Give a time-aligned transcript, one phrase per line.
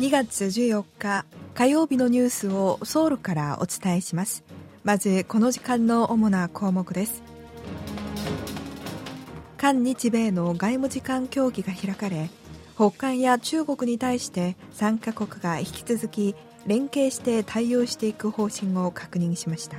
[0.00, 4.44] 2月14日火曜日のニュースをソウルからお伝えします。
[4.82, 7.22] まずこの時間の主な項目です。
[9.58, 12.30] 韓日米の外務次官協議が開かれ
[12.76, 16.34] 北韓や中国に対して3カ国が引き続き
[16.66, 19.76] 連携して対応していく方針を確認しました。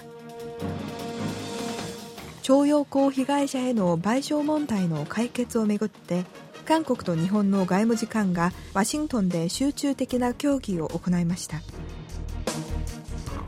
[2.43, 6.25] 徴用工被害者への賠償問題の解決をめぐって
[6.65, 11.61] 韓国と日本の外務次官がワシントンで集中的な協議を行いました。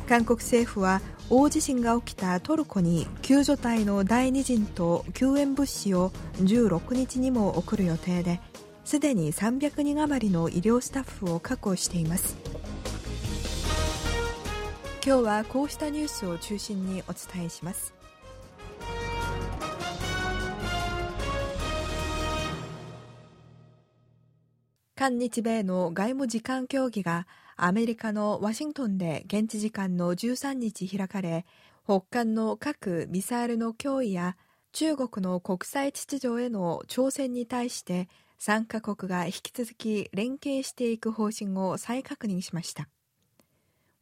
[0.07, 8.41] 韓国政府は大地震が起きたトルコに救助隊の第2陣と救援物資を16日にも送る予定で
[8.83, 12.35] すでに300人余りの医療スタッフを確保しています。
[15.05, 17.93] 今日はこうしたニュースを中心にお伝えします。
[25.03, 31.45] 韓日米の外務次官協議がアメリカのワシントンで現地時間の13日開かれ、
[31.83, 34.37] 北韓の核・ミサイルの脅威や
[34.71, 38.07] 中国の国際秩序への挑戦に対して
[38.39, 42.87] 3カ国が引き続き連携していく方針を再確認しました。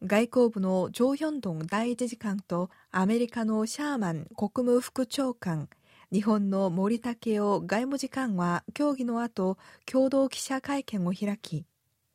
[0.04, 5.68] 外交部のジョ・ヒョンドン第一次官とアメリカのシャーマン国務副長官、
[6.12, 11.66] 日本の森武雄外務次官は協議の後、共同記者会見を開き、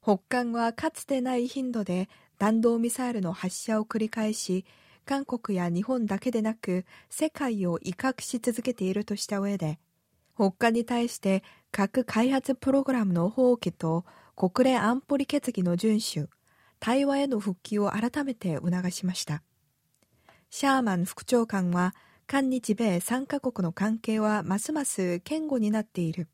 [0.03, 4.67] 北韓はかつてない頻度で弾道ミサイルの発射を繰り返し、
[5.07, 9.79] 韓国や日本だけでなく世界を威嚇し続けているとした上で、
[10.35, 14.05] 北韓に対して核開発プログラムの放棄と
[14.37, 16.29] 国連安保理決議の遵守、
[16.81, 19.43] 対話への復帰を改めて促しました。
[20.51, 21.95] シャーマン副長官は、
[22.27, 26.29] 韓日米3カ国の関係はますます堅固になっている。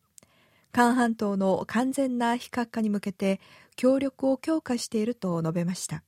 [0.73, 3.41] 韓半島の完全な非核化に向けて
[3.77, 6.03] 協力を強化していると述べました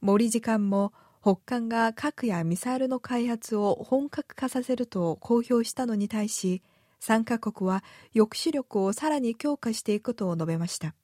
[0.00, 6.62] 森次官も北韓が核やミサイルの開発を本格化させると公表したのに対し
[7.00, 10.94] 3カ国は抑止力をさらに強化していくと述べました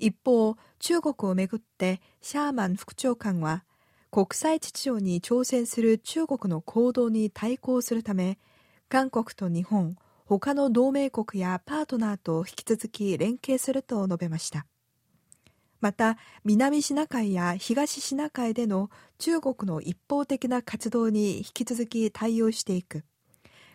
[0.00, 3.64] 一方中国をめぐってシャーマン副長官は
[4.14, 8.38] 国際秩序に挑戦する中国の行動に対抗するため
[8.88, 14.66] 韓国と日本他の同盟国やパートナーと引き続き連携すると述べました。
[15.80, 18.88] また、南シナ海や東シナ海での
[19.18, 23.02] 中国の一方的な活動に引き続き対応していく。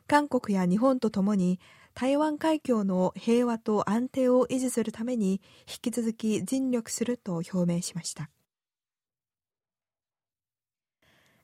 [0.07, 1.59] 韓国や日本とともに
[1.93, 8.29] 台湾海峡の平和と安定を維持するために引き続き尽力すると表明しました。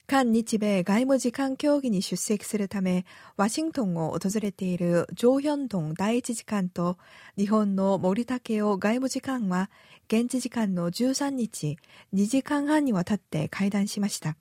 [0.07, 3.05] 韓日米外務次官協議に出席するため
[3.37, 6.99] ワシントンを訪れているジョ・ヒョン第一次官と
[7.37, 9.71] 日本の森武雄外務次官は
[10.07, 11.79] 現地時間の13日
[12.13, 14.37] 2時間半にわたって会談しました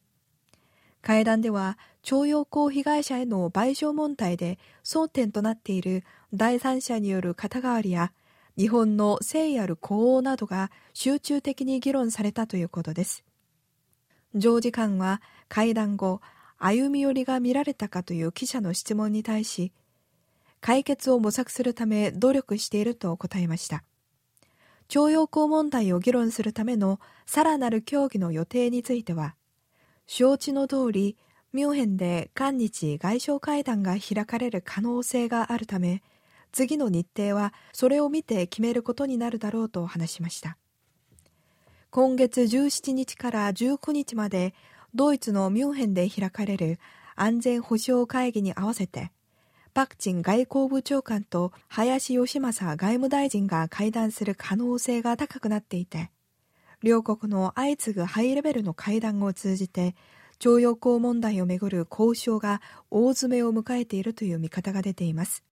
[1.00, 6.04] 会談では徴用工被害者への賠償問題で争点となっている
[6.34, 8.12] 第三者による肩代わりや
[8.58, 13.25] 日本の誠意ある呼応などが集中的に議論されたということです。
[14.34, 16.21] 上次官は会談後、
[16.59, 19.72] 歩み寄りが見られたかという記者の質問に対し、
[20.61, 23.84] 解決を模索するため努力していると答えました。
[24.89, 29.34] 徴用工問題を議論するためのさらなる協議の予定については、
[30.06, 31.17] 承知の通り、
[31.53, 36.03] ミュンヘンで韓日外相会談が開かれる可能性があるため、
[36.50, 40.56] 次の日程はそれを見て決めることになるだろうと話しました。
[41.94, 44.53] 今月17日から19日まで
[44.97, 46.81] ドイツのミュンヘンで開かれる
[47.15, 49.12] 安全保障会議に合わせて、
[49.75, 56.10] パクチン外交部長官と林芳正外務大臣が会談する可能性が高くなっていて、
[56.82, 59.94] 両国の相次ぐハイレベルの会談を通じて、
[60.41, 65.44] 徴用工問題をめぐる交渉が大詰めを迎えているという見方が出ています。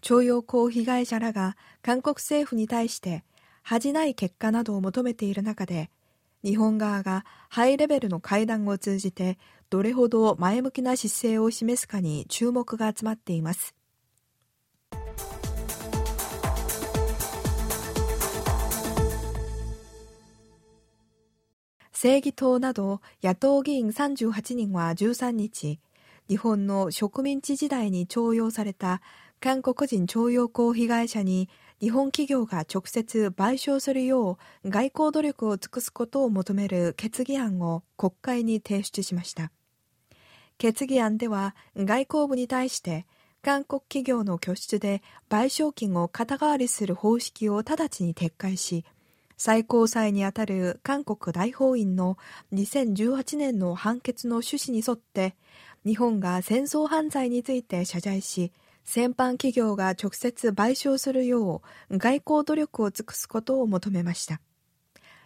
[0.00, 3.22] 徴用工被害者らが韓国政府に対して
[3.66, 5.90] 恥じない結果などを求めている中で、
[6.44, 9.38] 日本側がハイレベルの会談を通じて
[9.70, 13.74] どれほど前向きな姿勢を示すかに注目が集まっています。
[21.92, 25.80] 正義党など野党議員38人は13日、
[26.28, 29.00] 日本の植民地時代に徴用された
[29.40, 31.48] 韓国人徴用工被害者に
[31.80, 39.50] 日本企業が直接賠償するよう外交努力を尽くすことを求める決議案を国会に提出しました。
[40.56, 43.06] 決議案では外交部に対して
[43.42, 48.84] 韓国企業の拠出で賠償金を肩代わりする方式を直ちに撤回し、
[49.36, 52.16] 最高裁にあたる韓国大法院の
[52.54, 55.34] 2018年の判決の趣旨に沿って、
[55.84, 58.52] 日本が戦争犯罪について謝罪し、
[58.84, 64.40] 先般企業が直接賠償するよう外交努力を尽くすことを求めました。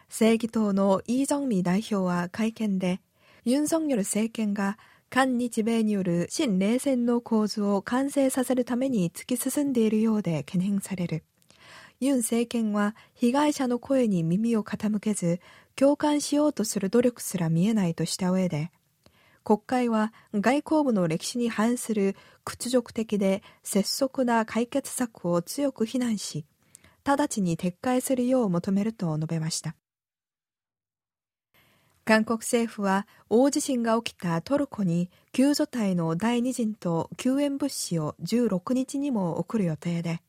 [0.09, 3.01] 正義党のイ・ジョンミ代表は会見で、
[3.45, 4.79] ユン・ソンヨル政権が
[5.11, 11.25] 韓日米による新冷戦の構図を完成させるために突き進んでいるようで懸念される。
[12.01, 15.41] ユン政権は被害者の声に耳を傾けず、
[15.75, 18.71] 共感しようとする努力すら見えないとした上で、
[19.45, 26.45] 国会は外交部の歴史に反する屈辱的で拙速な解決策を強く非難し、
[27.05, 29.75] 直ちに撤回するよう求めると述べました。
[32.05, 40.23] 韓国政府は大地震が起きたトルコに救助隊の第2陣と救援物資を16日にも送る予定で、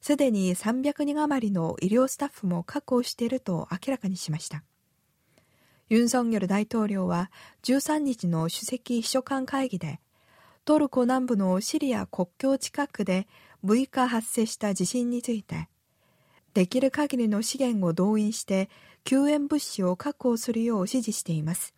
[0.00, 4.62] すでに300人余りの医療スタッフも確保していると明らかにしました。
[5.90, 7.30] ユン・ソンニョル大統領は
[7.62, 10.00] 13日の主席秘書官会議で、
[10.64, 13.28] トルコ南部のシリア国境近くで
[13.64, 15.68] 6日発生した地震について、
[16.54, 18.70] できる限りの資源を動員して
[19.04, 21.74] 救援物資を確保するよう指示しています。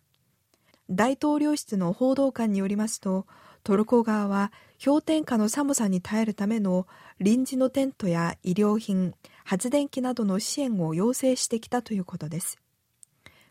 [0.89, 3.25] 大統領室の報道官によりますと、
[3.65, 4.53] トルコ側は
[4.83, 6.87] 氷点下の寒さに耐えるための
[7.19, 9.13] 臨時のテントや医療品、
[9.43, 12.57] 発電機などの支援を要請してきたということです。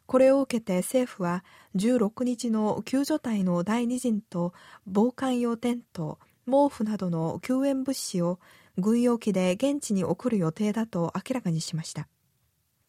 [0.07, 1.45] これを受けて政府は
[1.75, 4.53] 16日の救助隊の第2陣と
[4.87, 8.39] 防寒用テント、毛布などの救援物資を
[8.79, 12.09] 軍用機で現地に送る予定だと明らかにしました。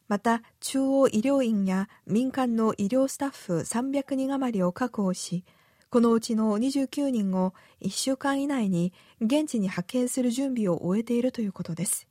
[0.06, 5.44] また、中央医療院や民間の医療スタッフ300人余りを確保し、
[5.90, 12.07] このうちの29人を1週間以内に現地に派遣する準備を終えているということです。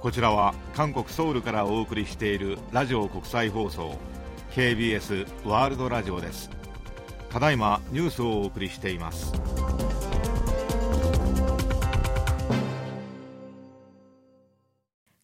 [0.00, 3.98] こちらは韓国ソウルからお送りしているラジオ国際放送
[4.52, 6.50] KBS ワールドラジオです。
[7.30, 9.32] ただいまニュースをお送りしています。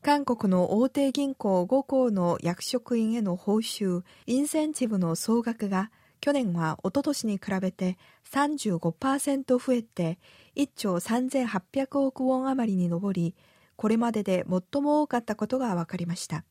[0.03, 7.97] 韓国の大手銀行5行の役職員への報酬、インセンティブの総額が去年はおととしに比べて
[8.33, 10.19] 35%増えて
[10.57, 13.35] 1兆3800億ウォン余りに上り、
[13.77, 16.45] これまでで最も多かったことが分かりました。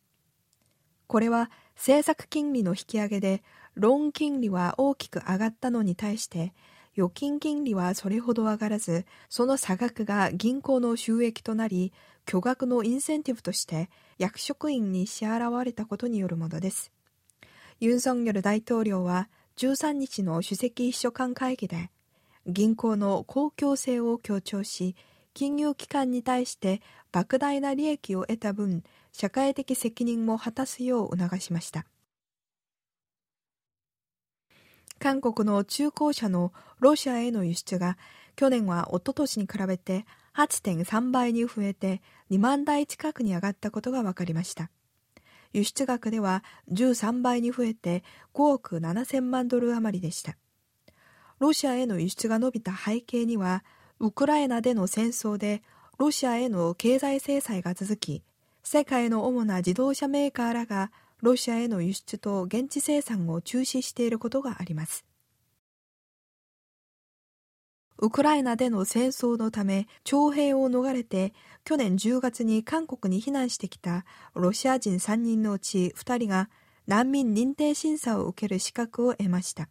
[1.08, 3.44] これは政策金利の引き上げで
[3.76, 6.54] ローン金利は大きく上がったのに対して
[6.96, 11.92] 預金金利はそれほど上がらず、その差額が銀行の収益となり、
[12.26, 13.90] 巨額のインセンティブとして
[14.20, 16.92] 役職員に支払われたことによるものです。
[17.80, 19.28] ユン・ソンニョル大統領は
[19.58, 21.90] 13日の主席秘書官会議で、
[22.46, 24.96] 銀行の公共性を強調し、
[25.34, 26.82] 金融機関に対して
[27.14, 31.86] 莫大な利益を得た分、社会的責任も果たすよう促しました。
[34.98, 37.98] 韓国の中古車のロシアへの輸出が
[38.36, 40.06] 去年はおととしに比べて
[40.36, 42.02] 8.3倍に増えて
[42.32, 44.72] 2万台近くに上がったことが分かりました。
[45.52, 50.36] 輸出額では13倍に増えて5億7000万ドル余りでした。
[51.38, 53.64] ロシアへの輸出が伸びた背景には
[54.00, 55.62] ウクライナでの戦争で
[56.00, 58.24] ロシアへの経済制裁が続き、
[58.64, 65.06] 世界の主な自動車メーカーらがロシアへの輸出と現地生産を中止していることがあります。
[68.00, 71.34] ウクライナでの戦争のため徴兵を逃れて
[71.64, 76.50] 去年10月に韓国に避難してきたロシア人3人のうち2人が
[76.86, 79.70] 難民認定審査を受ける資格を得ました。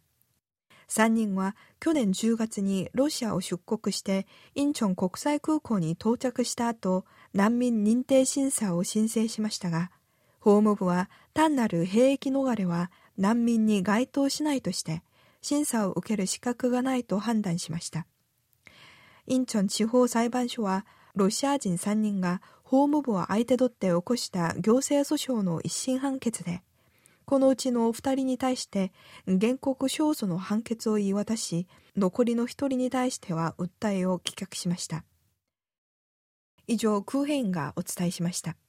[0.89, 9.91] 3人は去年10月にロシアを出国してインチョン国際空港に到着した後、難民認定審査を申請しましたが、
[10.39, 15.03] 法務部は単なる兵役逃れは難民に該当しないとして、
[15.41, 18.05] 審査を受ける資格がないと判断しました。
[19.27, 20.85] インチョン地方裁判所は、
[21.15, 26.63] ロシア人3人が法務部を相手取って起こした行政訴訟の一審判決で、
[27.25, 28.91] このうちの2人に対して
[29.27, 35.05] 原告勝訴の判決を言い渡し、残りの1人に対しては訴えを棄却しました。
[36.67, 38.55] 以上、クーヘインがお伝えしました。